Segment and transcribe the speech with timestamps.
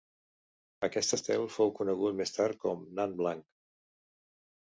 [0.87, 3.47] Aquest estel fou conegut més tard com nan blanc.